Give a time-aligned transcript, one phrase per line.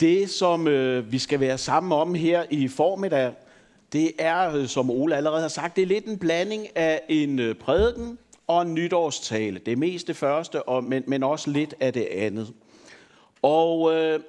[0.00, 3.32] Det, som øh, vi skal være sammen om her i formiddag,
[3.92, 7.38] det er, øh, som Ole allerede har sagt, det er lidt en blanding af en
[7.38, 9.60] øh, prædiken og en nytårstale.
[9.66, 12.52] Det er mest det første, og, men, men også lidt af det andet.
[13.42, 14.20] Og øh,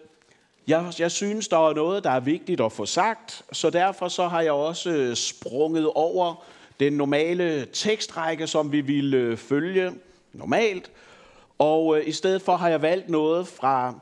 [0.68, 4.28] jeg, jeg synes, der er noget, der er vigtigt at få sagt, så derfor så
[4.28, 6.46] har jeg også øh, sprunget over
[6.80, 9.92] den normale tekstrække, som vi ville øh, følge
[10.34, 10.92] normalt.
[11.60, 13.94] Og øh, i stedet for har jeg valgt noget fra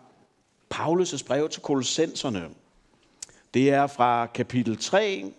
[0.73, 2.49] Paulus' brev til kolossenserne.
[3.53, 5.31] Det er fra kapitel 3,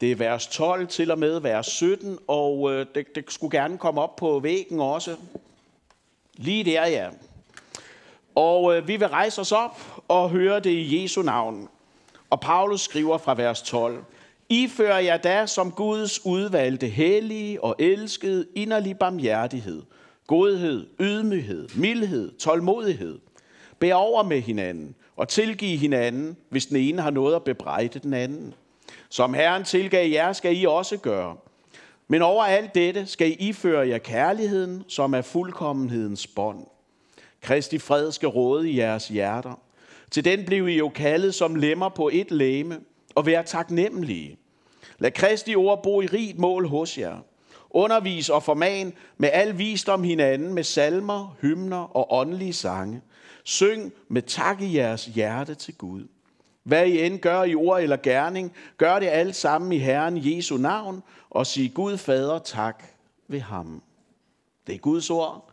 [0.00, 3.78] det er vers 12 til og med vers 17, og øh, det, det skulle gerne
[3.78, 5.16] komme op på væggen også.
[6.36, 7.08] Lige der, ja.
[8.34, 11.68] Og øh, vi vil rejse os op og høre det i Jesu navn.
[12.30, 14.04] Og Paulus skriver fra vers 12.
[14.48, 19.82] I fører jer da som Guds udvalgte, hellige og elskede inderlig barmhjertighed,
[20.26, 23.18] godhed, ydmyghed, mildhed, tålmodighed.
[23.78, 28.14] Bær over med hinanden og tilgive hinanden, hvis den ene har noget at bebrejde den
[28.14, 28.54] anden.
[29.08, 31.36] Som Herren tilgav jer, skal I også gøre.
[32.08, 36.66] Men over alt dette skal I iføre jer kærligheden, som er fuldkommenhedens bånd.
[37.42, 39.60] Kristi fred skal råde i jeres hjerter.
[40.10, 42.80] Til den blev I jo kaldet som lemmer på et læme,
[43.14, 44.38] og vær taknemmelige.
[44.98, 47.16] Lad Kristi ord bo i rigt mål hos jer.
[47.70, 53.00] Undervis og forman med al visdom hinanden med salmer, hymner og åndelige sange.
[53.48, 56.08] Syng med tak i jeres hjerte til Gud.
[56.62, 60.56] Hvad I end gør i ord eller gerning, gør det alt sammen i Herren Jesu
[60.56, 62.84] navn, og sig Gud Fader tak
[63.28, 63.82] ved ham.
[64.66, 65.50] Det er Guds ord.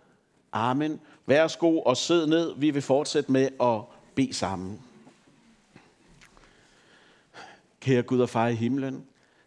[0.51, 0.99] Amen.
[1.25, 2.53] Værsgo og sid ned.
[2.57, 3.81] Vi vil fortsætte med at
[4.15, 4.81] bede sammen.
[7.79, 9.05] Kære Gud og far i himlen,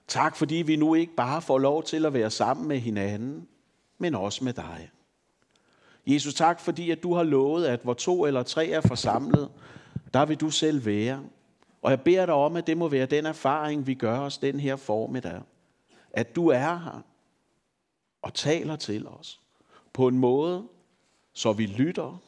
[0.09, 3.49] tak fordi vi nu ikke bare får lov til at være sammen med hinanden,
[3.99, 4.91] men også med dig.
[6.07, 9.51] Jesus, tak fordi at du har lovet, at hvor to eller tre er forsamlet,
[10.15, 11.25] der vil du selv være.
[11.83, 14.61] Og jeg beder dig om, at det må være den erfaring, vi gør os den
[14.61, 15.43] her formiddag.
[16.11, 17.05] At du er her
[18.23, 19.41] og taler til os
[19.93, 20.69] på en måde,
[21.33, 22.21] så vi lytter.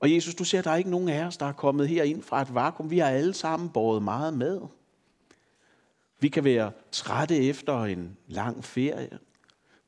[0.00, 2.02] Og Jesus, du ser, at der er ikke nogen af os, der er kommet her
[2.02, 2.90] ind fra et vakuum.
[2.90, 4.60] Vi har alle sammen båret meget med.
[6.20, 9.18] Vi kan være trætte efter en lang ferie.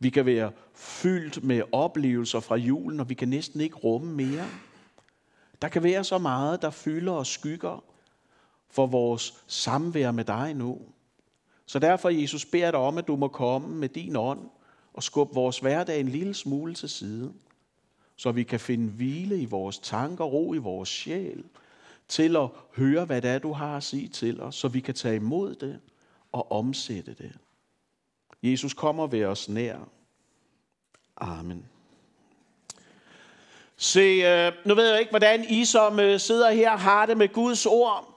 [0.04, 4.46] Vi kan være fyldt med oplevelser fra julen, og vi kan næsten ikke rumme mere.
[5.62, 7.84] Der kan være så meget, der fylder og skygger
[8.70, 10.78] for vores samvær med dig nu.
[11.66, 14.40] Så derfor, Jesus, beder dig om, at du må komme med din ånd
[14.92, 17.32] og skubbe vores hverdag en lille smule til side,
[18.16, 21.44] så vi kan finde hvile i vores tanker, ro i vores sjæl,
[22.08, 24.94] til at høre, hvad det er, du har at sige til os, så vi kan
[24.94, 25.80] tage imod det
[26.32, 27.32] og omsætte det.
[28.50, 29.76] Jesus kommer ved os nær.
[31.16, 31.66] Amen.
[33.76, 37.32] Se, øh, nu ved jeg ikke, hvordan I som øh, sidder her har det med
[37.32, 38.08] Guds ord.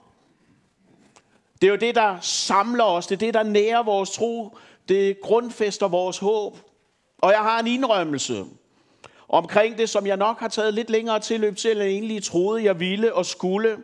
[1.60, 3.06] Det er jo det, der samler os.
[3.06, 4.56] Det er det, der nærer vores tro.
[4.88, 6.58] Det grundfester vores håb.
[7.18, 8.44] Og jeg har en indrømmelse
[9.28, 12.64] omkring det, som jeg nok har taget lidt længere tilløb til, end jeg egentlig troede,
[12.64, 13.76] jeg ville og skulle,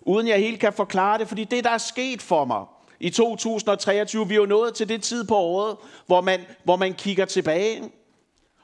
[0.00, 1.28] uden jeg helt kan forklare det.
[1.28, 2.64] Fordi det, der er sket for mig
[3.02, 5.76] i 2023, vi er jo nået til det tid på året,
[6.06, 7.92] hvor man, hvor man kigger tilbage.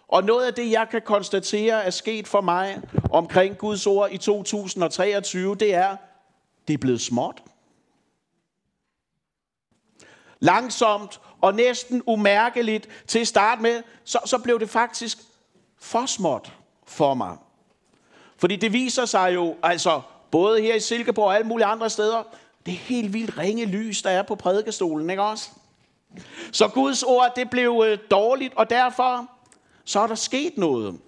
[0.08, 4.18] Og noget af det, jeg kan konstatere er sket for mig omkring Guds ord i
[4.18, 5.96] 2023, det er,
[6.68, 7.42] det er blevet småt.
[10.40, 15.18] Langsomt og næsten umærkeligt til at starte med, så, så blev det faktisk
[15.78, 16.52] for småt
[16.86, 17.36] for mig.
[18.36, 20.00] Fordi det viser sig jo, altså
[20.30, 22.22] både her i Silkeborg og alle mulige andre steder,
[22.68, 25.50] det helt vildt ringe lys, der er på prædikestolen, ikke også?
[26.52, 29.30] Så Guds ord, det blev øh, dårligt, og derfor
[29.84, 30.98] så er der sket noget.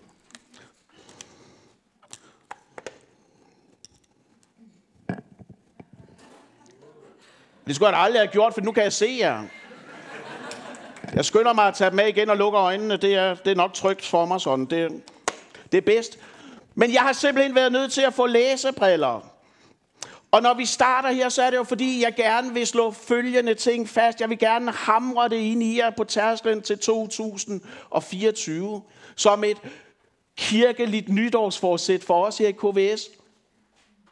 [7.66, 9.42] Det skulle jeg aldrig have gjort, for nu kan jeg se jer.
[11.14, 12.96] Jeg skynder mig at tage dem med igen og lukke øjnene.
[12.96, 14.64] Det er, det er nok trygt for mig sådan.
[14.64, 15.02] Det,
[15.72, 16.18] det er bedst.
[16.74, 19.29] Men jeg har simpelthen været nødt til at få læsebriller.
[20.32, 23.54] Og når vi starter her, så er det jo fordi, jeg gerne vil slå følgende
[23.54, 24.20] ting fast.
[24.20, 28.82] Jeg vil gerne hamre det ind i jer på tærsklen til 2024
[29.16, 29.58] som et
[30.36, 33.08] kirkeligt nytårsforsæt for os her i KVS.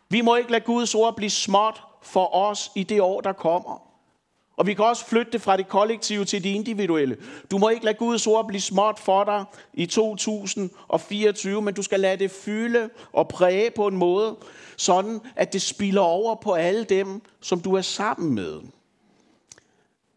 [0.08, 3.87] Vi må ikke lade Guds ord blive småt for os i det år, der kommer.
[4.58, 7.16] Og vi kan også flytte det fra det kollektive til det individuelle.
[7.50, 9.44] Du må ikke lade Guds ord blive småt for dig
[9.74, 14.36] i 2024, men du skal lade det fylde og præge på en måde,
[14.76, 18.60] sådan at det spiller over på alle dem, som du er sammen med.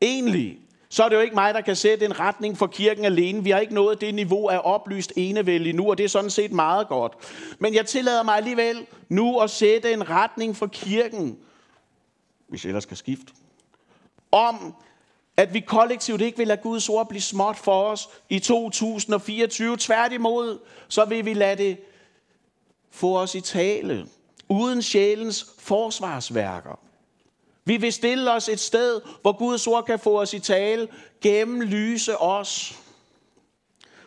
[0.02, 0.60] Egentlig,
[0.90, 3.44] så er det jo ikke mig, der kan sætte en retning for kirken alene.
[3.44, 6.52] Vi har ikke nået det niveau af oplyst enevæld endnu, og det er sådan set
[6.52, 7.14] meget godt.
[7.60, 11.38] Men jeg tillader mig alligevel nu at sætte en retning for kirken,
[12.48, 13.34] hvis jeg ellers skal skifte,
[14.32, 14.76] om
[15.38, 19.78] at vi kollektivt ikke vil lade Guds ord blive småt for os i 2024.
[19.78, 21.78] Tværtimod, så vil vi lade det
[22.92, 24.08] få os i tale,
[24.50, 26.80] uden sjælens forsvarsværker.
[27.66, 30.88] Vi vil stille os et sted, hvor Guds ord kan få os i tale,
[31.22, 32.80] gennemlyse os,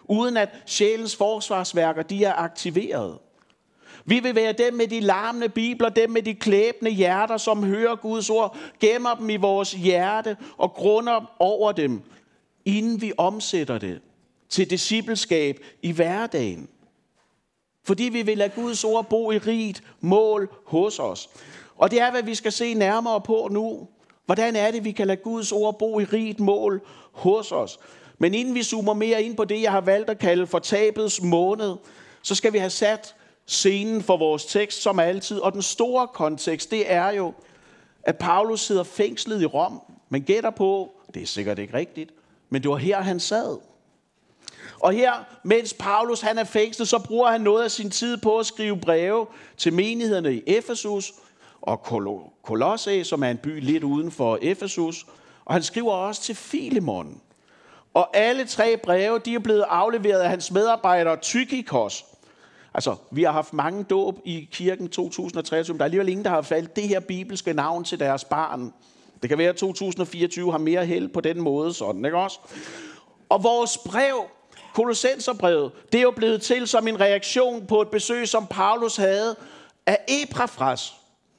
[0.05, 3.19] uden at sjælens forsvarsværker de er aktiveret.
[4.05, 7.97] Vi vil være dem med de larmende bibler, dem med de klæbende hjerter, som hører
[7.97, 12.03] Guds ord, gemmer dem i vores hjerte og grunder over dem,
[12.65, 14.01] inden vi omsætter det
[14.49, 16.69] til discipleskab i hverdagen.
[17.85, 21.31] Fordi vi vil lade Guds ord bo i rigt mål hos os.
[21.77, 23.89] Og det er, hvad vi skal se nærmere på nu.
[24.27, 26.81] Hvordan er det, vi kan lade Guds ord bo i rigt mål
[27.13, 27.79] hos os?
[28.19, 31.23] Men inden vi zoomer mere ind på det, jeg har valgt at kalde for tabets
[31.23, 31.75] måned,
[32.23, 33.15] så skal vi have sat
[33.47, 35.39] scenen for vores tekst, som altid.
[35.39, 37.33] Og den store kontekst, det er jo,
[38.03, 39.81] at Paulus sidder fængslet i Rom.
[40.09, 42.11] Man gætter på, det er sikkert ikke rigtigt,
[42.51, 43.59] men det var her, han sad.
[44.81, 45.13] Og her,
[45.43, 48.81] mens Paulus han er fængslet, så bruger han noget af sin tid på at skrive
[48.81, 49.27] breve
[49.57, 51.13] til menighederne i Efesus
[51.61, 51.83] og
[52.43, 55.07] Kolosse, som er en by lidt uden for Efesus.
[55.45, 57.21] Og han skriver også til Filemon.
[57.95, 62.05] Og alle tre breve, de er blevet afleveret af hans medarbejder Tykikos.
[62.75, 66.31] Altså, vi har haft mange dåb i kirken 2023, men der er alligevel ingen, der
[66.31, 68.73] har faldt det her bibelske navn til deres barn.
[69.23, 72.39] Det kan være, at 2024 har mere held på den måde, sådan, ikke også?
[73.29, 74.17] Og vores brev,
[74.75, 79.37] Kolossenserbrevet, det er jo blevet til som en reaktion på et besøg, som Paulus havde
[79.87, 80.95] af Eprafras,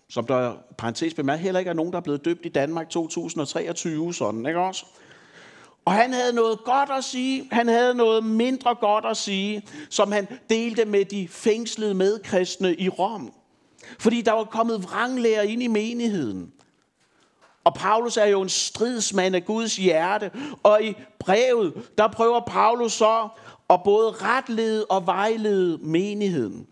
[0.09, 4.13] som der parentes bemærket heller ikke er nogen, der er blevet døbt i Danmark 2023,
[4.13, 4.85] sådan, ikke også?
[5.85, 10.11] Og han havde noget godt at sige, han havde noget mindre godt at sige, som
[10.11, 13.33] han delte med de fængslede medkristne i Rom.
[13.99, 16.51] Fordi der var kommet vranglærer ind i menigheden.
[17.63, 20.31] Og Paulus er jo en stridsmand af Guds hjerte.
[20.63, 23.27] Og i brevet, der prøver Paulus så
[23.69, 26.67] at både retlede og vejlede menigheden.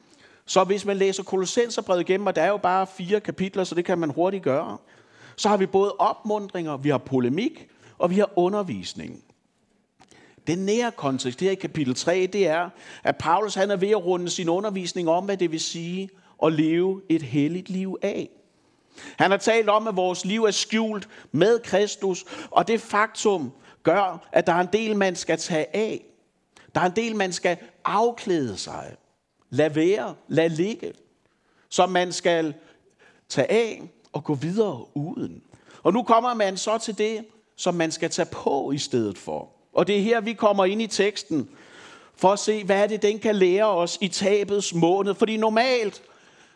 [0.46, 3.86] Så hvis man læser Kolossenserbrevet igennem, og der er jo bare fire kapitler, så det
[3.86, 4.78] kan man hurtigt gøre,
[5.36, 7.68] så har vi både opmundringer, vi har polemik,
[8.04, 9.24] og vi har undervisning.
[10.48, 12.70] Den nære kontekst her i kapitel 3, det er,
[13.04, 16.10] at Paulus han er ved at runde sin undervisning om, hvad det vil sige
[16.44, 18.30] at leve et helligt liv af.
[19.18, 23.52] Han har talt om, at vores liv er skjult med Kristus, og det faktum
[23.84, 26.06] gør, at der er en del, man skal tage af.
[26.76, 28.96] Der er en del, man skal afklæde sig.
[29.50, 30.94] Lad være, lad ligge.
[31.70, 32.54] Som man skal
[33.30, 33.82] tage af
[34.14, 35.44] og gå videre uden.
[35.84, 39.50] Og nu kommer man så til det, som man skal tage på i stedet for.
[39.74, 41.50] Og det er her, vi kommer ind i teksten,
[42.16, 45.14] for at se, hvad er det, den kan lære os i tabets måned.
[45.14, 46.02] Fordi normalt,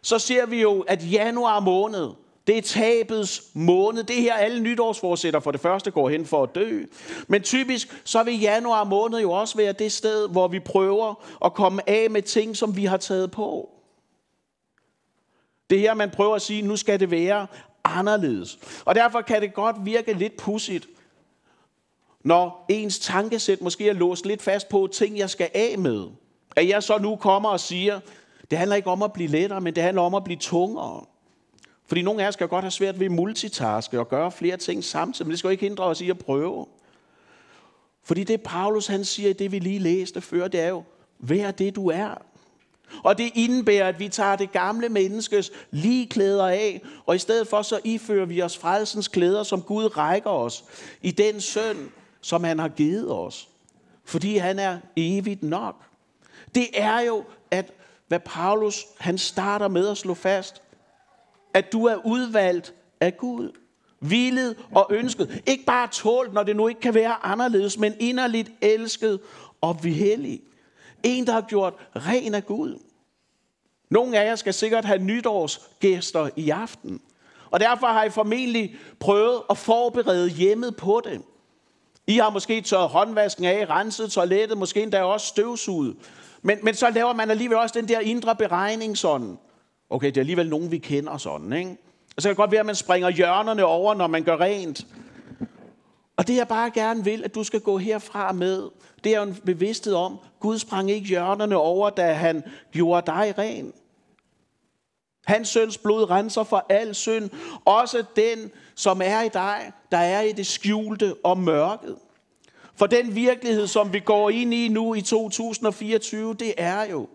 [0.02, 2.10] så ser vi jo, at januar måned,
[2.48, 4.04] det er tabets måned.
[4.04, 6.84] Det her alle nytårsforsætter for det første går hen for at dø.
[7.28, 11.54] Men typisk så vil januar måned jo også være det sted, hvor vi prøver at
[11.54, 13.70] komme af med ting, som vi har taget på.
[15.70, 17.48] Det her, man prøver at sige, nu skal det være
[17.88, 18.60] anderledes.
[18.86, 20.88] Og derfor kan det godt virke lidt pudsigt,
[22.24, 26.08] når ens tankesæt måske er låst lidt fast på ting, jeg skal af med.
[26.56, 28.00] At jeg så nu kommer og siger,
[28.52, 31.06] det handler ikke om at blive lettere, men det handler om at blive tungere.
[31.88, 35.28] Fordi nogle af os skal godt have svært ved multitaske og gøre flere ting samtidig,
[35.28, 36.66] men det skal jo ikke hindre os i at prøve.
[38.04, 40.84] Fordi det Paulus han siger i det, vi lige læste før, det er jo,
[41.20, 42.22] vær det du er.
[43.04, 45.52] Og det indebærer, at vi tager det gamle menneskes
[46.10, 50.30] klæder af, og i stedet for så ifører vi os frelsens klæder, som Gud rækker
[50.30, 50.64] os
[51.02, 51.92] i den søn,
[52.22, 53.48] som han har givet os.
[54.06, 55.76] Fordi han er evigt nok.
[56.56, 57.74] Det er jo, at
[58.08, 60.62] hvad Paulus han starter med at slå fast,
[61.54, 63.52] at du er udvalgt af Gud.
[64.00, 65.42] Hvilet og ønsket.
[65.46, 69.20] Ikke bare tålt, når det nu ikke kan være anderledes, men inderligt elsket
[69.62, 70.42] og hellig.
[71.08, 72.80] En, der har gjort ren af Gud.
[73.90, 77.02] Nogle af jer skal sikkert have nytårsgæster i aften.
[77.52, 81.22] Og derfor har I formentlig prøvet at forberede hjemmet på det.
[82.08, 85.96] I har måske tørret håndvasken af, renset toilettet, måske endda også støvsuget.
[86.42, 89.38] Men, men så laver man alligevel også den der indre beregning sådan.
[89.90, 91.78] Okay, det er alligevel nogen, vi kender sådan, ikke?
[92.16, 94.86] Og så kan det godt være, at man springer hjørnerne over, når man gør rent.
[96.18, 98.70] Og det jeg bare gerne vil, at du skal gå herfra med,
[99.04, 103.34] det er jo en bevidsthed om, Gud sprang ikke hjørnerne over, da han gjorde dig
[103.38, 103.74] ren.
[105.26, 107.30] Hans søns blod renser for al synd,
[107.66, 111.98] også den, som er i dig, der er i det skjulte og mørket.
[112.76, 117.08] For den virkelighed, som vi går ind i nu i 2024, det er jo,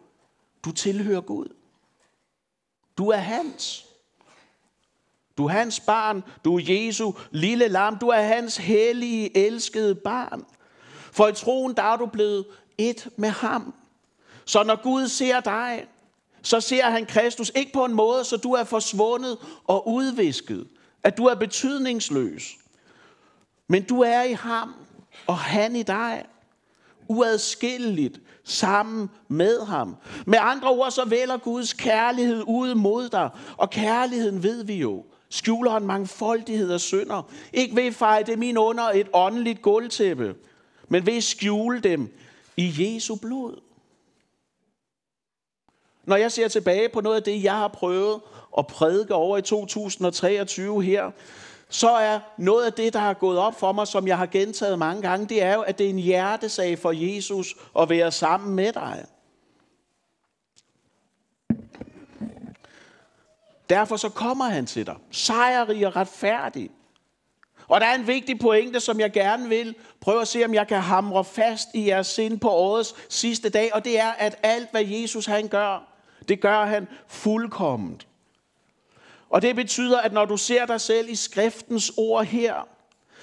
[0.64, 1.46] du tilhører Gud.
[2.98, 3.86] Du er hans.
[5.38, 6.24] Du er hans barn.
[6.44, 7.98] Du er Jesu lille lam.
[7.98, 10.44] Du er hans hellige, elskede barn.
[11.12, 12.44] For i troen, der er du blevet
[12.78, 13.74] et med ham.
[14.44, 15.86] Så når Gud ser dig,
[16.42, 20.66] så ser han Kristus ikke på en måde, så du er forsvundet og udvisket.
[21.04, 22.56] At du er betydningsløs.
[23.68, 24.74] Men du er i ham,
[25.26, 26.24] og han i dig.
[27.08, 29.96] Uadskilleligt sammen med ham.
[30.26, 33.30] Med andre ord, så vælger Guds kærlighed ud mod dig.
[33.56, 37.22] Og kærligheden ved vi jo, skjuler en mangfoldighed af synder.
[37.52, 40.34] Ikke ved at feje dem ind under et åndeligt gulvtæppe,
[40.88, 42.18] men ved at skjule dem
[42.56, 43.60] i Jesu blod.
[46.04, 48.20] Når jeg ser tilbage på noget af det, jeg har prøvet
[48.58, 51.10] at prædike over i 2023 her,
[51.68, 54.78] så er noget af det, der har gået op for mig, som jeg har gentaget
[54.78, 58.54] mange gange, det er jo, at det er en hjertesag for Jesus at være sammen
[58.54, 59.04] med dig.
[63.72, 66.70] Derfor så kommer han til dig, sejrig og retfærdig.
[67.68, 70.68] Og der er en vigtig pointe, som jeg gerne vil prøve at se, om jeg
[70.68, 74.70] kan hamre fast i jeres sind på årets sidste dag, og det er, at alt,
[74.70, 75.88] hvad Jesus han gør,
[76.28, 78.06] det gør han fuldkomment.
[79.30, 82.54] Og det betyder, at når du ser dig selv i skriftens ord her,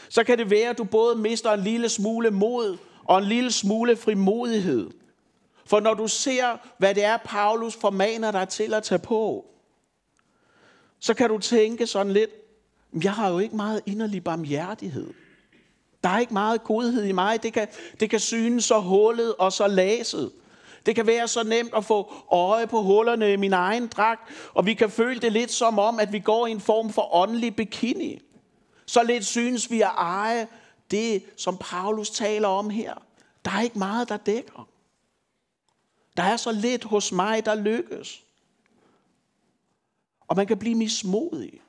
[0.10, 3.52] så kan det være, at du både mister en lille smule mod og en lille
[3.52, 4.90] smule frimodighed.
[5.66, 9.46] For når du ser, hvad det er, Paulus formaner dig til at tage på,
[11.00, 12.30] så kan du tænke sådan lidt,
[13.04, 15.14] jeg har jo ikke meget inderlig barmhjertighed.
[16.04, 17.44] Der er ikke meget godhed i mig.
[17.44, 17.68] Det kan,
[18.00, 20.32] det kan synes så hullet og så laset.
[20.86, 24.66] Det kan være så nemt at få øje på hullerne i min egen dragt, og
[24.66, 27.56] vi kan føle det lidt som om, at vi går i en form for åndelig
[27.56, 28.22] bikini.
[28.86, 30.48] Så lidt synes vi at eje
[30.92, 32.94] det, som Paulus taler om her.
[33.46, 34.68] Der er ikke meget, der dækker.
[36.18, 38.24] Der er så lidt hos mig, der lykkes.
[40.30, 41.62] Og man kan blive mismodig.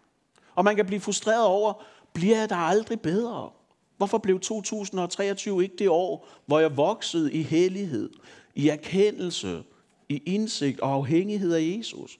[0.54, 3.50] Og man kan blive frustreret over, bliver jeg der aldrig bedre?
[3.96, 8.10] Hvorfor blev 2023 ikke det år, hvor jeg voksede i hellighed,
[8.54, 9.62] i erkendelse,
[10.08, 12.18] i indsigt og afhængighed af Jesus?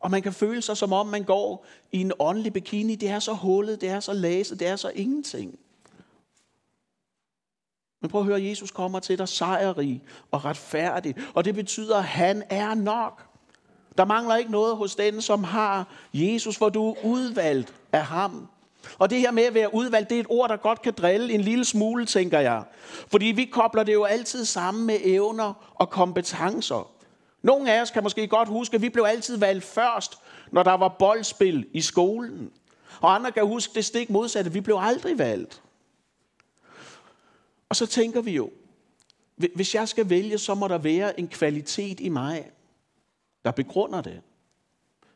[0.00, 2.94] Og man kan føle sig som om, man går i en åndelig bikini.
[2.94, 5.58] Det er så hullet, det er så læset, det er så ingenting.
[8.00, 11.14] Men prøv at høre, Jesus kommer til dig sejrig og retfærdig.
[11.34, 13.27] Og det betyder, at han er nok.
[13.98, 18.48] Der mangler ikke noget hos den, som har Jesus, for du er udvalgt af ham.
[18.98, 21.32] Og det her med at være udvalgt, det er et ord, der godt kan drille
[21.32, 22.62] en lille smule, tænker jeg.
[23.08, 26.90] Fordi vi kobler det jo altid sammen med evner og kompetencer.
[27.42, 30.18] Nogle af os kan måske godt huske, at vi blev altid valgt først,
[30.50, 32.50] når der var boldspil i skolen.
[33.00, 34.52] Og andre kan huske det stik modsatte.
[34.52, 35.62] Vi blev aldrig valgt.
[37.68, 38.50] Og så tænker vi jo,
[39.54, 42.50] hvis jeg skal vælge, så må der være en kvalitet i mig
[43.48, 44.20] der begrunder det.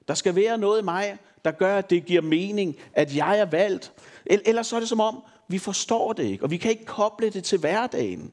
[0.09, 3.45] Der skal være noget i mig, der gør, at det giver mening, at jeg er
[3.45, 3.93] valgt.
[4.27, 7.31] Ellers så er det som om, vi forstår det ikke, og vi kan ikke koble
[7.31, 8.33] det til hverdagen.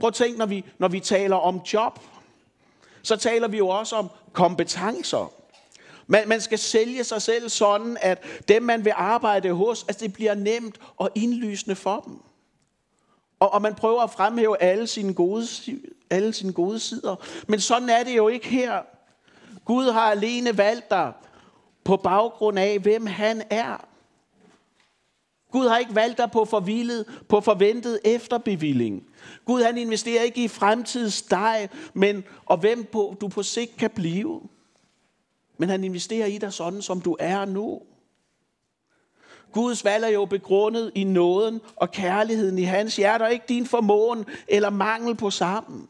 [0.00, 1.98] Prøv at tænke, når vi, når vi taler om job,
[3.02, 5.32] så taler vi jo også om kompetencer.
[6.06, 10.12] Man, man skal sælge sig selv sådan, at dem, man vil arbejde hos, at det
[10.12, 12.18] bliver nemt og indlysende for dem.
[13.40, 15.46] Og, og man prøver at fremhæve alle sine, gode,
[16.10, 17.16] alle sine gode sider.
[17.48, 18.82] Men sådan er det jo ikke her.
[19.64, 21.12] Gud har alene valgt dig
[21.84, 23.86] på baggrund af, hvem han er.
[25.50, 29.06] Gud har ikke valgt dig på forvildet, på forventet efterbevilling.
[29.44, 33.90] Gud han investerer ikke i fremtids dig, men og hvem på, du på sigt kan
[33.90, 34.40] blive.
[35.58, 37.80] Men han investerer i dig sådan, som du er nu.
[39.52, 43.66] Guds valg er jo begrundet i nåden og kærligheden i hans hjerte, og ikke din
[43.66, 45.88] formåen eller mangel på sammen.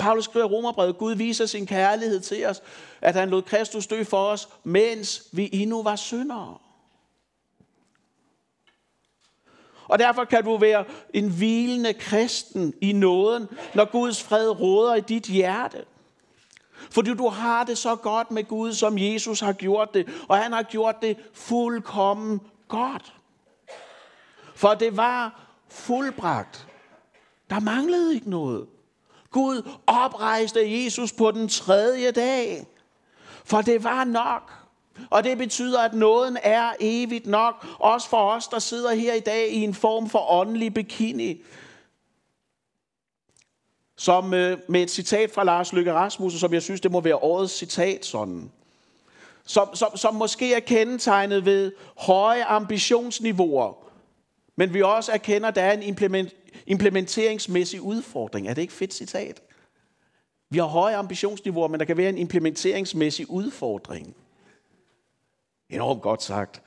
[0.00, 2.62] Paulus skriver i Romerbrevet, Gud viser sin kærlighed til os,
[3.00, 6.58] at han lod Kristus dø for os, mens vi endnu var syndere.
[9.88, 15.00] Og derfor kan du være en hvilende kristen i nåden, når Guds fred råder i
[15.00, 15.84] dit hjerte.
[16.90, 20.08] Fordi du har det så godt med Gud, som Jesus har gjort det.
[20.28, 23.14] Og han har gjort det fuldkommen godt.
[24.54, 26.66] For det var fuldbragt.
[27.50, 28.66] Der manglede ikke noget.
[29.30, 32.66] Gud oprejste Jesus på den tredje dag.
[33.44, 34.52] For det var nok.
[35.10, 39.20] Og det betyder, at nåden er evigt nok, også for os, der sidder her i
[39.20, 41.42] dag i en form for åndelig bikini.
[43.96, 47.16] Som øh, med et citat fra Lars Løkke Rasmussen, som jeg synes, det må være
[47.16, 48.50] årets citat sådan.
[49.44, 53.74] Som, som, som måske er kendetegnet ved høje ambitionsniveauer,
[54.56, 56.34] men vi også erkender, at der er en implement,
[56.66, 58.48] implementeringsmæssig udfordring.
[58.48, 59.42] Er det ikke fedt citat?
[60.50, 64.16] Vi har høje ambitionsniveauer, men der kan være en implementeringsmæssig udfordring.
[65.68, 66.62] Enormt godt sagt.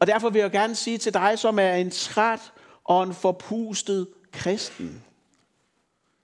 [0.00, 2.52] Og derfor vil jeg gerne sige til dig, som er en træt
[2.84, 5.04] og en forpustet kristen,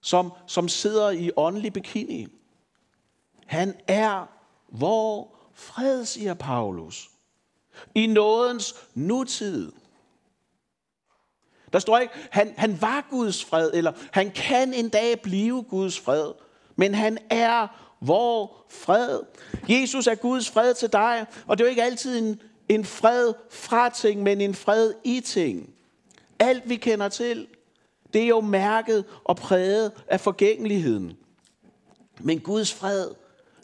[0.00, 2.26] som, som sidder i åndelig bikini.
[3.46, 4.26] Han er
[4.68, 7.10] vor fred, siger Paulus.
[7.94, 9.72] I nådens nutid.
[11.72, 16.00] Der står ikke, han, han var Guds fred, eller han kan en dag blive Guds
[16.00, 16.32] fred,
[16.76, 17.66] men han er
[18.00, 19.20] vor fred.
[19.68, 23.32] Jesus er Guds fred til dig, og det er jo ikke altid en, en fred
[23.50, 25.70] fra ting, men en fred i ting.
[26.38, 27.46] Alt vi kender til,
[28.12, 31.16] det er jo mærket og præget af forgængeligheden.
[32.20, 33.08] Men Guds fred,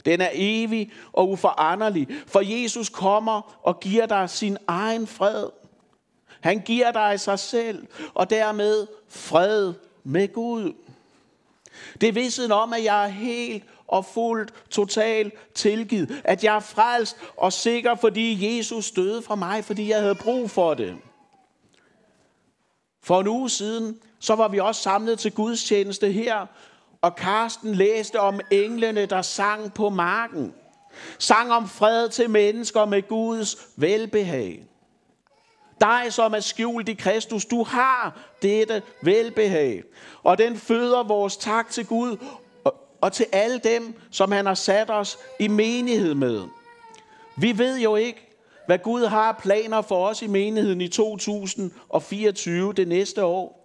[0.04, 5.46] den er evig og uforanderlig, for Jesus kommer og giver dig sin egen fred.
[6.44, 9.74] Han giver dig sig selv, og dermed fred
[10.04, 10.72] med Gud.
[12.00, 16.22] Det er vidsen om, at jeg er helt og fuldt, totalt tilgivet.
[16.24, 20.50] At jeg er frelst og sikker, fordi Jesus døde for mig, fordi jeg havde brug
[20.50, 20.96] for det.
[23.02, 26.46] For en uge siden, så var vi også samlet til Guds tjeneste her,
[27.02, 30.54] og Karsten læste om englene, der sang på marken.
[31.18, 34.66] Sang om fred til mennesker med Guds velbehag.
[35.80, 39.82] Dig, som er skjult i Kristus, du har dette velbehag.
[40.22, 42.16] Og den føder vores tak til Gud
[43.00, 46.42] og til alle dem, som han har sat os i menighed med.
[47.36, 48.34] Vi ved jo ikke,
[48.66, 53.64] hvad Gud har planer for os i menigheden i 2024, det næste år.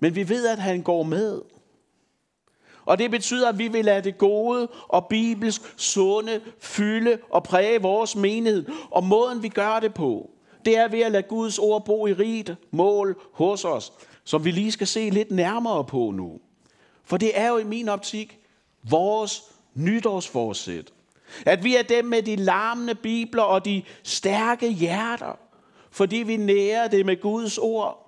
[0.00, 1.42] Men vi ved, at han går med.
[2.84, 7.82] Og det betyder, at vi vil lade det gode og bibelsk sunde fylde og præge
[7.82, 8.66] vores menighed.
[8.90, 10.30] Og måden vi gør det på,
[10.64, 13.92] det er ved at lade Guds ord bo i rigt mål hos os,
[14.24, 16.40] som vi lige skal se lidt nærmere på nu.
[17.04, 18.38] For det er jo i min optik
[18.82, 19.42] vores
[19.74, 20.92] nytårsforsæt.
[21.46, 25.38] At vi er dem med de larmende bibler og de stærke hjerter,
[25.90, 28.04] fordi vi nærer det med Guds ord.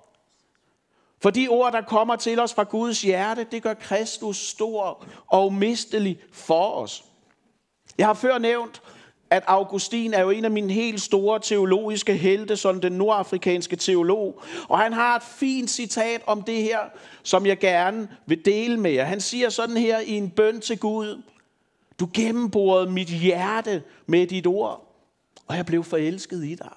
[1.21, 5.45] For de ord, der kommer til os fra Guds hjerte, det gør Kristus stor og
[5.47, 7.03] umistelig for os.
[7.97, 8.81] Jeg har før nævnt,
[9.29, 14.41] at Augustin er jo en af mine helt store teologiske helte, som den nordafrikanske teolog.
[14.67, 16.79] Og han har et fint citat om det her,
[17.23, 19.03] som jeg gerne vil dele med jer.
[19.03, 21.21] Han siger sådan her i en bøn til Gud.
[21.99, 24.95] Du gennemborede mit hjerte med dit ord,
[25.47, 26.73] og jeg blev forelsket i dig.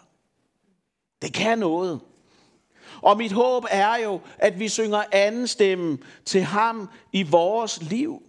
[1.23, 2.01] Det kan noget.
[3.03, 8.23] Og mit håb er jo, at vi synger anden stemme til ham i vores liv.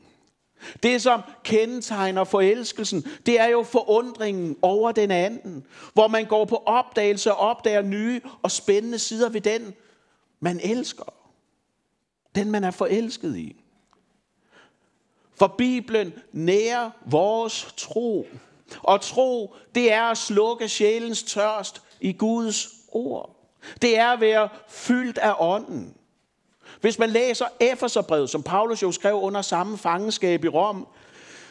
[0.84, 6.64] Det, som kendetegner forelskelsen, det er jo forundringen over den anden, hvor man går på
[6.66, 9.74] opdagelse og opdager nye og spændende sider ved den,
[10.40, 11.14] man elsker.
[12.36, 13.56] Den, man er forelsket i.
[15.36, 18.28] For Bibelen nærer vores tro.
[18.84, 23.36] Og tro, det er at slukke sjælens tørst i Guds ord.
[23.82, 25.96] Det er at være fyldt af ånden.
[26.82, 30.88] Hvis man læser Efeserbrevet, som Paulus jo skrev under samme fangenskab i Rom,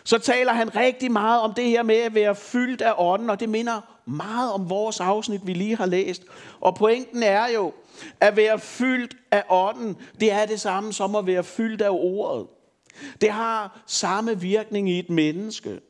[0.04, 3.40] så taler han rigtig meget om det her med at være fyldt af ånden, og
[3.40, 6.22] det minder meget om vores afsnit, vi lige har læst.
[6.60, 7.72] Og pointen er jo,
[8.20, 12.46] at være fyldt af ånden, det er det samme som at være fyldt af ordet.
[13.20, 15.80] Det har samme virkning i et menneske.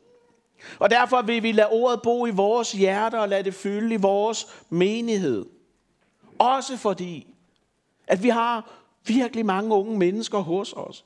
[0.78, 3.98] Og derfor vil vi lade ordet bo i vores hjerter og lade det fylde i
[3.98, 5.46] vores menighed.
[6.38, 7.26] Også fordi,
[8.06, 11.04] at vi har virkelig mange unge mennesker hos os.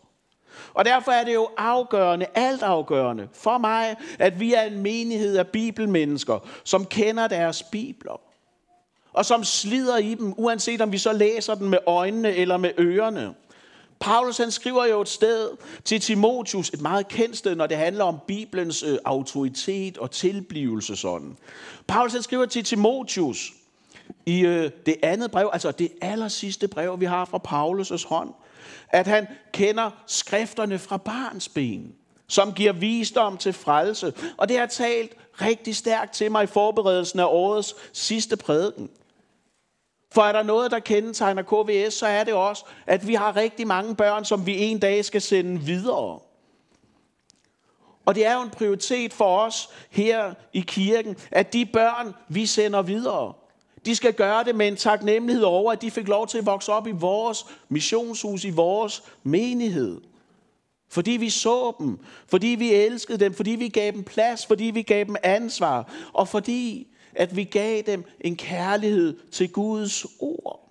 [0.74, 5.48] Og derfor er det jo afgørende, altafgørende for mig, at vi er en menighed af
[5.48, 8.20] bibelmennesker, som kender deres bibler.
[9.12, 12.70] Og som slider i dem, uanset om vi så læser den med øjnene eller med
[12.78, 13.35] ørerne.
[14.00, 15.50] Paulus han skriver jo et sted
[15.85, 20.96] til Timotius, et meget kendt sted, når det handler om Bibelens øh, autoritet og tilblivelse
[20.96, 21.37] sådan.
[21.87, 23.52] Paulus han skriver til Timotius,
[24.26, 28.34] i øh, det andet brev, altså det aller sidste brev, vi har fra Paulus' hånd,
[28.88, 31.94] at han kender skrifterne fra barns ben,
[32.26, 34.12] som giver visdom til frelse.
[34.37, 38.90] Og det har talt rigtig stærkt til mig i forberedelsen af årets sidste prædiken.
[40.12, 43.66] For er der noget, der kendetegner KVS, så er det også, at vi har rigtig
[43.66, 46.18] mange børn, som vi en dag skal sende videre.
[48.04, 52.46] Og det er jo en prioritet for os her i kirken, at de børn, vi
[52.46, 53.32] sender videre,
[53.87, 56.73] de skal gøre det med en taknemmelighed over, at de fik lov til at vokse
[56.73, 60.01] op i vores missionshus, i vores menighed.
[60.88, 64.83] Fordi vi så dem, fordi vi elskede dem, fordi vi gav dem plads, fordi vi
[64.83, 70.70] gav dem ansvar, og fordi at vi gav dem en kærlighed til Guds ord.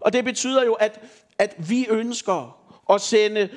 [0.00, 1.00] Og det betyder jo, at,
[1.38, 2.56] at vi ønsker
[2.90, 3.48] at sende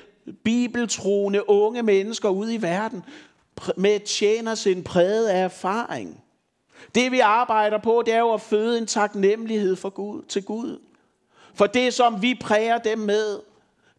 [0.44, 3.04] bibeltroende unge mennesker ud i verden
[3.78, 6.23] med tjener sin præget af erfaring.
[6.96, 10.80] Det vi arbejder på, det er jo at føde en taknemmelighed for Gud, til Gud.
[11.54, 13.39] For det, som vi præger dem med,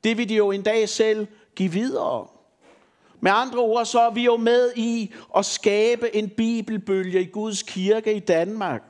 [0.04, 2.26] det vil de jo en dag selv give videre.
[3.20, 7.62] Med andre ord, så er vi jo med i at skabe en bibelbølge i Guds
[7.62, 8.82] kirke i Danmark.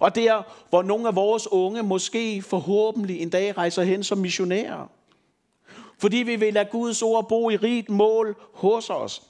[0.00, 4.90] Og der, hvor nogle af vores unge måske forhåbentlig en dag rejser hen som missionærer.
[5.98, 9.22] Fordi vi vil lade Guds ord bo i rigt mål hos os.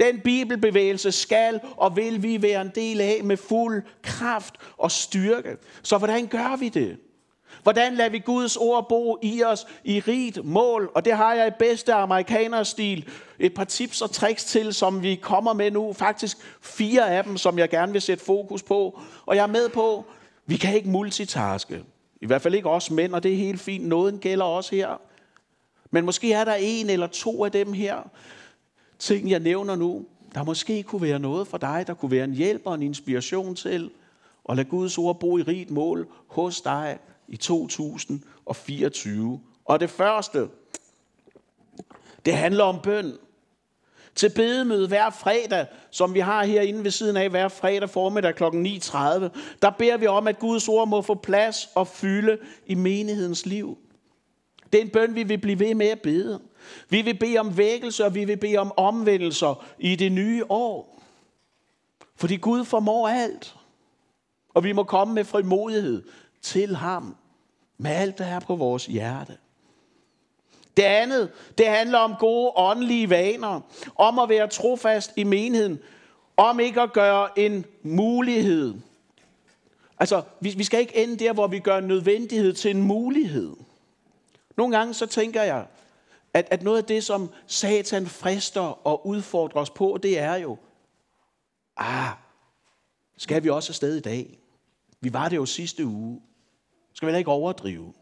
[0.00, 5.56] Den bibelbevægelse skal og vil vi være en del af med fuld kraft og styrke.
[5.82, 6.96] Så hvordan gør vi det?
[7.62, 10.90] Hvordan lader vi Guds ord bo i os i rigt mål?
[10.94, 13.08] Og det har jeg i bedste amerikanerstil
[13.38, 15.92] et par tips og tricks til, som vi kommer med nu.
[15.92, 19.00] Faktisk fire af dem, som jeg gerne vil sætte fokus på.
[19.26, 20.04] Og jeg er med på,
[20.46, 21.84] vi kan ikke multitaske.
[22.22, 23.86] I hvert fald ikke os mænd, og det er helt fint.
[23.86, 25.00] Noget gælder også her.
[25.90, 28.10] Men måske er der en eller to af dem her,
[29.00, 32.34] ting jeg nævner nu, der måske kunne være noget for dig, der kunne være en
[32.34, 33.90] hjælp og en inspiration til
[34.48, 39.40] at lade Guds ord bo i rigt mål hos dig i 2024.
[39.64, 40.48] Og det første,
[42.24, 43.12] det handler om bøn.
[44.14, 48.44] Til bedemøde hver fredag, som vi har herinde ved siden af hver fredag formiddag kl.
[48.44, 48.48] 9.30,
[49.62, 53.78] der beder vi om, at Guds ord må få plads og fylde i menighedens liv.
[54.72, 56.40] Det er en bøn, vi vil blive ved med at bede.
[56.88, 61.02] Vi vil bede om vækkelse, og vi vil bede om omvendelser i det nye år.
[62.16, 63.56] Fordi Gud formår alt.
[64.54, 66.02] Og vi må komme med frimodighed
[66.42, 67.16] til ham
[67.78, 69.36] med alt, der er på vores hjerte.
[70.76, 73.60] Det andet, det handler om gode åndelige vaner,
[73.96, 75.78] om at være trofast i menigheden,
[76.36, 78.74] om ikke at gøre en mulighed.
[79.98, 83.56] Altså, vi, vi skal ikke ende der, hvor vi gør nødvendighed til en mulighed.
[84.56, 85.66] Nogle gange så tænker jeg,
[86.34, 90.58] at, at noget af det, som Satan frister og udfordrer os på, det er jo,
[91.76, 92.12] ah,
[93.16, 94.38] skal vi også afsted i dag?
[95.00, 96.20] Vi var det jo sidste uge.
[96.94, 97.92] Skal vi ikke overdrive?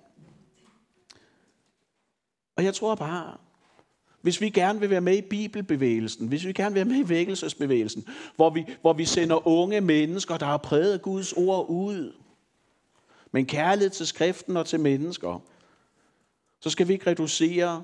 [2.57, 3.37] Og jeg tror bare,
[4.21, 7.09] hvis vi gerne vil være med i bibelbevægelsen, hvis vi gerne vil være med i
[7.09, 12.13] vækkelsesbevægelsen, hvor vi, hvor vi sender unge mennesker, der har præget Guds ord ud,
[13.33, 15.43] men kærlighed til skriften og til mennesker,
[16.61, 17.83] så skal vi ikke reducere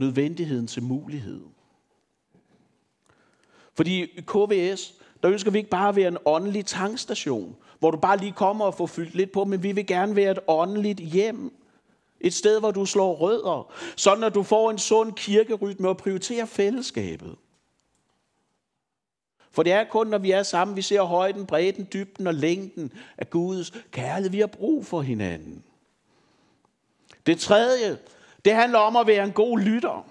[0.00, 1.40] nødvendigheden til mulighed.
[3.74, 7.98] Fordi i KVS, der ønsker vi ikke bare at være en åndelig tankstation, hvor du
[7.98, 11.00] bare lige kommer og får fyldt lidt på, men vi vil gerne være et åndeligt
[11.00, 11.52] hjem.
[12.20, 16.46] Et sted, hvor du slår rødder, sådan at du får en sund kirkerytme og prioriterer
[16.46, 17.36] fællesskabet.
[19.50, 22.92] For det er kun, når vi er sammen, vi ser højden, bredden, dybden og længden
[23.18, 24.30] af Guds kærlighed.
[24.30, 25.64] Vi har brug for hinanden.
[27.26, 27.98] Det tredje,
[28.44, 30.06] det handler om at være en god lytter.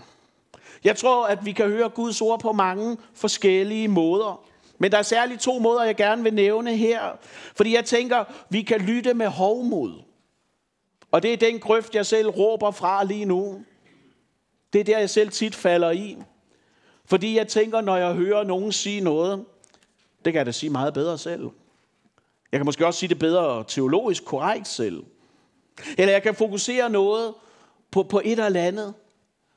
[0.84, 4.42] Jeg tror, at vi kan høre Guds ord på mange forskellige måder.
[4.78, 7.02] Men der er særligt to måder, jeg gerne vil nævne her.
[7.56, 9.94] Fordi jeg tænker, vi kan lytte med hovmod.
[11.12, 13.63] Og det er den grøft, jeg selv råber fra lige nu.
[14.74, 16.18] Det er der, jeg selv tit falder i.
[17.06, 19.46] Fordi jeg tænker, når jeg hører nogen sige noget,
[20.26, 21.50] det kan jeg da sige meget bedre selv.
[22.52, 25.04] Jeg kan måske også sige det bedre teologisk korrekt selv.
[25.98, 27.34] Eller jeg kan fokusere noget
[27.91, 28.93] på, på et eller andet,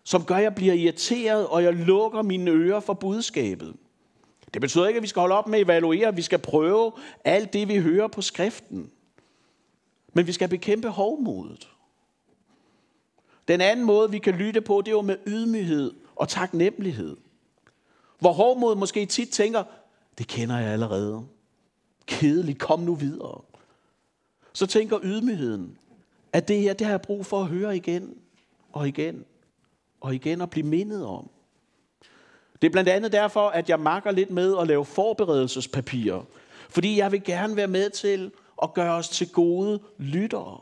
[0.05, 3.75] som gør, at jeg bliver irriteret, og jeg lukker mine ører for budskabet.
[4.55, 6.15] Det betyder ikke, at vi skal holde op med at evaluere.
[6.15, 6.93] Vi skal prøve
[7.25, 8.91] alt det, vi hører på skriften.
[10.13, 11.69] Men vi skal bekæmpe hovmodet.
[13.49, 17.17] Den anden måde, vi kan lytte på, det er jo med ydmyghed og taknemmelighed.
[18.19, 19.65] Hvor hovmod måske tit tænker,
[20.19, 21.27] det kender jeg allerede.
[22.07, 23.41] Kedeligt, kom nu videre.
[24.53, 25.79] Så tænker ydmygheden,
[26.33, 28.15] at det her, det har jeg brug for at høre igen
[28.73, 29.25] og igen
[30.01, 31.31] og igen og blive mindet om.
[32.63, 36.23] Det er blandt andet derfor, at jeg makker lidt med at lave forberedelsespapirer.
[36.69, 38.31] Fordi jeg vil gerne være med til
[38.63, 40.61] at gøre os til gode lyttere.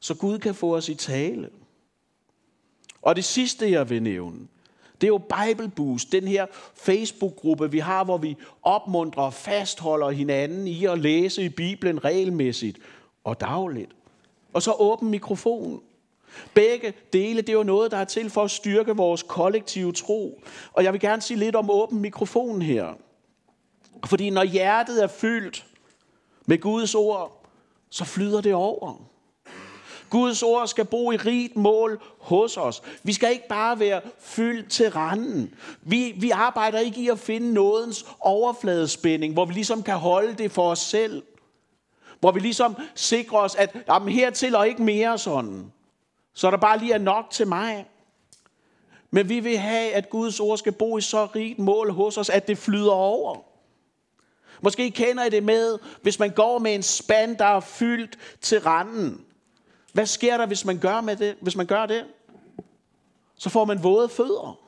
[0.00, 1.50] Så Gud kan få os i tale.
[3.02, 4.38] Og det sidste, jeg vil nævne,
[5.00, 10.10] det er jo Bible Boost, den her Facebook-gruppe, vi har, hvor vi opmuntrer og fastholder
[10.10, 12.78] hinanden i at læse i Bibelen regelmæssigt
[13.24, 13.90] og dagligt.
[14.52, 15.80] Og så åben mikrofon.
[16.54, 20.42] Begge dele, det er jo noget, der er til for at styrke vores kollektive tro.
[20.72, 22.94] Og jeg vil gerne sige lidt om åben mikrofon her.
[24.06, 25.66] Fordi når hjertet er fyldt
[26.46, 27.46] med Guds ord,
[27.90, 29.10] så flyder det over.
[30.10, 32.82] Guds ord skal bo i rigt mål hos os.
[33.02, 35.54] Vi skal ikke bare være fyldt til randen.
[35.82, 40.52] Vi, vi arbejder ikke i at finde nådens overfladespænding, hvor vi ligesom kan holde det
[40.52, 41.22] for os selv.
[42.20, 45.72] Hvor vi ligesom sikrer os, at jamen, hertil og ikke mere sådan.
[46.34, 47.86] Så der bare lige er nok til mig.
[49.10, 52.30] Men vi vil have, at Guds ord skal bo i så rigt mål hos os,
[52.30, 53.38] at det flyder over.
[54.62, 58.60] Måske kender I det med, hvis man går med en spand, der er fyldt til
[58.60, 59.24] randen.
[59.92, 61.36] Hvad sker der, hvis man gør, med det?
[61.40, 62.04] Hvis man gør det?
[63.36, 64.59] Så får man våde fødder.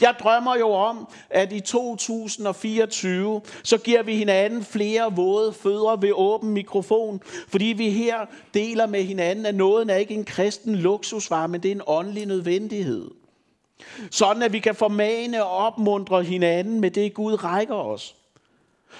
[0.00, 6.12] Jeg drømmer jo om, at i 2024, så giver vi hinanden flere våde fødder ved
[6.14, 8.16] åben mikrofon, fordi vi her
[8.54, 12.26] deler med hinanden, at nåden er ikke en kristen luksusvare, men det er en åndelig
[12.26, 13.10] nødvendighed.
[14.10, 18.16] Sådan at vi kan formane og opmuntre hinanden med det, Gud rækker os.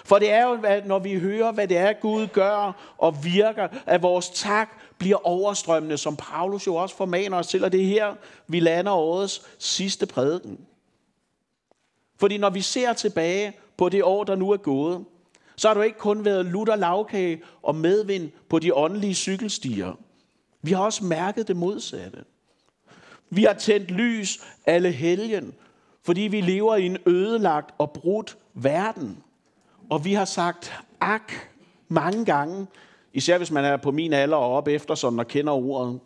[0.04, 4.02] For det er jo, når vi hører, hvad det er, Gud gør og virker, at
[4.02, 8.14] vores tak bliver overstrømmende, som Paulus jo også formaner os til, og det er her,
[8.46, 10.58] vi lander årets sidste prædiken.
[12.20, 15.04] Fordi når vi ser tilbage på det år, der nu er gået,
[15.56, 19.98] så har du ikke kun været lutter lavkage og medvind på de åndelige cykelstier.
[20.62, 22.18] Vi har også mærket det modsatte.
[23.30, 25.54] Vi har tændt lys alle helgen,
[26.02, 29.18] fordi vi lever i en ødelagt og brudt verden.
[29.90, 31.32] Og vi har sagt ak
[31.88, 32.66] mange gange,
[33.12, 36.00] især hvis man er på min alder og op efter, sådan og kender ordet.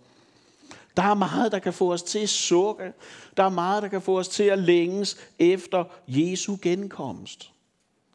[0.97, 2.93] Der er meget, der kan få os til at sukke.
[3.37, 7.51] Der er meget, der kan få os til at længes efter Jesu genkomst.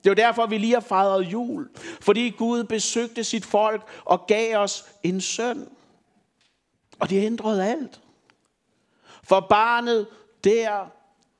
[0.03, 1.69] Det er jo derfor, vi lige har fejret jul.
[2.01, 5.67] Fordi Gud besøgte sit folk og gav os en søn.
[6.99, 8.01] Og det ændrede alt.
[9.23, 10.07] For barnet
[10.43, 10.85] der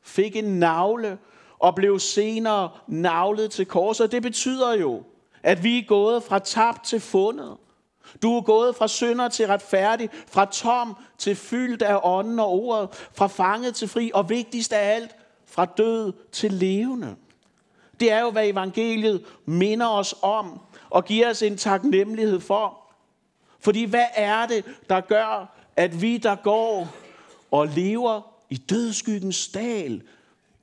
[0.01, 1.17] fik en navle
[1.59, 4.11] og blev senere navlet til korset.
[4.11, 5.03] Det betyder jo,
[5.43, 7.57] at vi er gået fra tabt til fundet.
[8.21, 12.89] Du er gået fra synder til retfærdig, fra tom til fyldt af ånden og ordet,
[13.13, 17.15] fra fanget til fri, og vigtigst af alt, fra død til levende.
[17.99, 22.77] Det er jo, hvad evangeliet minder os om, og giver os en taknemmelighed for.
[23.59, 26.87] Fordi hvad er det, der gør, at vi, der går
[27.51, 30.01] og lever i dødskyggens dal,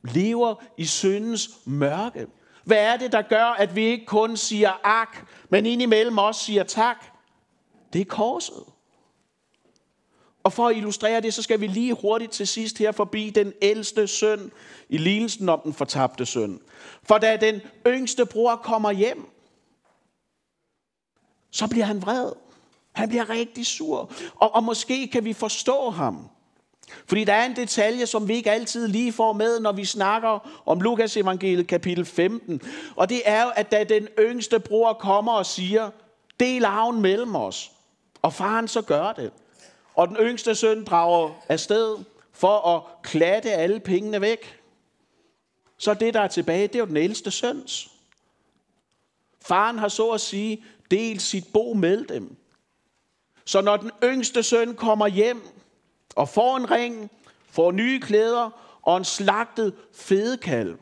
[0.02, 2.26] lever i syndens mørke?
[2.64, 6.62] Hvad er det, der gør, at vi ikke kun siger ak, men indimellem også siger
[6.62, 7.04] tak?
[7.92, 8.64] Det er korset.
[10.46, 13.52] Og for at illustrere det, så skal vi lige hurtigt til sidst her forbi den
[13.62, 14.52] ældste søn
[14.88, 16.60] i lignelsen om den fortabte søn.
[17.02, 19.26] For da den yngste bror kommer hjem,
[21.50, 22.32] så bliver han vred.
[22.92, 24.12] Han bliver rigtig sur.
[24.34, 26.28] Og, og måske kan vi forstå ham.
[27.06, 30.62] Fordi der er en detalje, som vi ikke altid lige får med, når vi snakker
[30.66, 32.60] om Lukas evangeliet kapitel 15.
[32.96, 35.90] Og det er jo, at da den yngste bror kommer og siger,
[36.40, 37.72] del arven mellem os.
[38.26, 39.32] Og faren så gør det.
[39.94, 44.60] Og den yngste søn drager afsted for at klatte alle pengene væk.
[45.78, 47.90] Så det, der er tilbage, det er jo den ældste søns.
[49.42, 52.36] Faren har så at sige delt sit bo med dem.
[53.44, 55.42] Så når den yngste søn kommer hjem
[56.16, 57.10] og får en ring,
[57.50, 58.50] får nye klæder
[58.82, 60.78] og en slagtet fedekalv,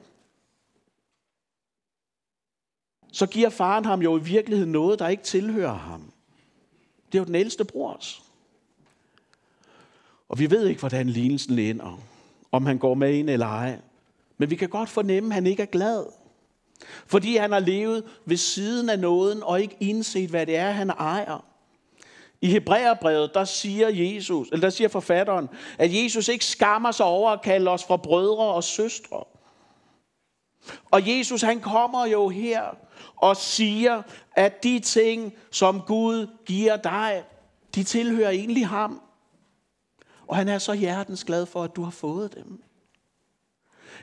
[3.12, 6.13] så giver faren ham jo i virkeligheden noget, der ikke tilhører ham.
[7.14, 8.22] Det er jo den ældste brors.
[10.29, 12.00] Og vi ved ikke, hvordan lignelsen ender.
[12.53, 13.79] Om han går med ind eller ej.
[14.38, 16.07] Men vi kan godt fornemme, at han ikke er glad.
[17.07, 20.90] Fordi han har levet ved siden af nåden og ikke indset, hvad det er, han
[20.90, 21.44] ejer.
[22.40, 25.48] I Hebræerbrevet, der siger Jesus, eller der siger forfatteren,
[25.79, 29.24] at Jesus ikke skammer sig over at kalde os fra brødre og søstre.
[30.90, 32.77] Og Jesus han kommer jo her
[33.16, 37.24] og siger, at de ting, som Gud giver dig,
[37.74, 39.00] de tilhører egentlig ham.
[40.26, 42.62] Og han er så hjertens glad for, at du har fået dem.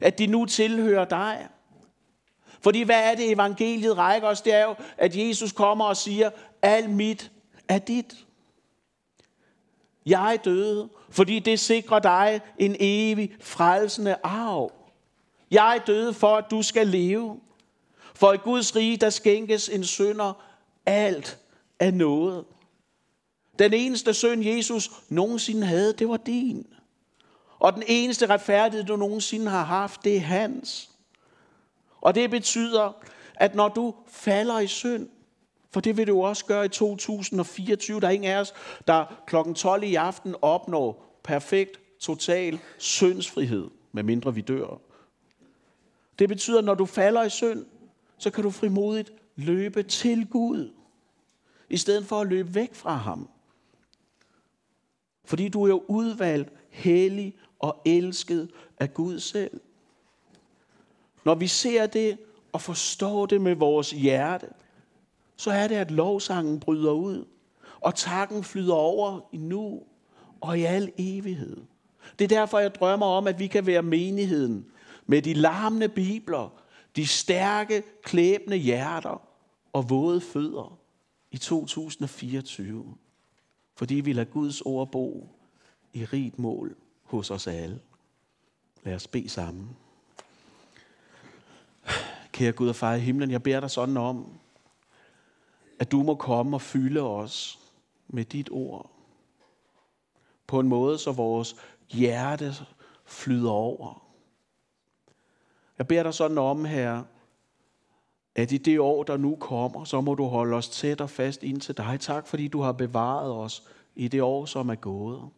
[0.02, 1.48] At de nu tilhører dig.
[2.62, 4.42] Fordi hvad er det, evangeliet rækker os?
[4.42, 6.30] Det er jo, at Jesus kommer og siger,
[6.62, 7.32] al mit
[7.68, 8.26] er dit.
[10.06, 14.72] Jeg døde, fordi det sikrer dig en evig frelsende arv.
[15.52, 17.40] Jeg døde for, at du skal leve.
[18.22, 20.34] For i Guds rige, der skænkes en sønder
[20.86, 21.40] alt
[21.80, 22.46] af noget.
[23.60, 26.68] Den eneste søn, Jesus nogensinde havde, det var din.
[27.60, 30.90] Og den eneste retfærdighed, du nogensinde har haft, det er hans.
[32.02, 33.04] Og det betyder,
[33.36, 35.10] at når du falder i synd,
[35.72, 38.00] for det vil du også gøre i 2024.
[38.00, 38.54] Der er ingen af os,
[38.88, 39.36] der kl.
[39.56, 44.82] 12 i aften opnår perfekt, total syndsfrihed, medmindre vi dør.
[46.20, 47.66] Det betyder, at når du falder i synd,
[48.22, 50.74] så kan du frimodigt løbe til Gud,
[51.70, 53.30] i stedet for at løbe væk fra ham.
[55.26, 59.62] Fordi du er jo udvalgt, hellig og elsket af Gud selv.
[61.26, 62.18] Når vi ser det
[62.52, 64.48] og forstår det med vores hjerte,
[65.36, 67.26] så er det, at lovsangen bryder ud,
[67.80, 69.84] og takken flyder over i nu
[70.42, 71.58] og i al evighed.
[72.20, 74.66] Det er derfor, jeg drømmer om, at vi kan være menigheden
[75.06, 76.61] med de larmende bibler,
[76.96, 79.22] de stærke, klæbende hjerter
[79.74, 80.78] og våde fødder
[81.32, 82.96] i 2024.
[83.76, 85.30] Fordi vi lader Guds ord bo
[85.94, 87.80] i rigt mål hos os alle.
[88.84, 89.78] Lad os bede sammen.
[92.32, 94.34] Kære Gud og far i himlen, jeg beder dig sådan om,
[95.80, 97.60] at du må komme og fylde os
[98.08, 98.92] med dit ord.
[100.48, 101.56] På en måde, så vores
[101.90, 102.54] hjerte
[103.06, 104.11] flyder over.
[105.82, 107.06] Jeg beder dig sådan om, Herre,
[108.36, 111.44] at i det år, der nu kommer, så må du holde os tæt og fast
[111.44, 112.00] ind til dig.
[112.00, 115.30] Tak, fordi du har bevaret os i det år, som er gået.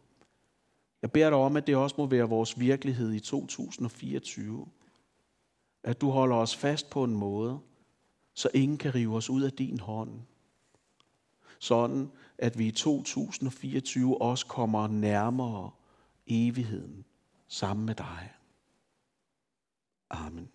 [1.02, 4.66] Jeg beder dig om, at det også må være vores virkelighed i 2024.
[5.84, 7.58] At du holder os fast på en måde,
[8.34, 10.10] så ingen kan rive os ud af din hånd.
[11.58, 15.70] Sådan, at vi i 2024 også kommer nærmere
[16.26, 17.04] evigheden
[17.48, 18.34] sammen med dig.
[20.14, 20.53] Amen.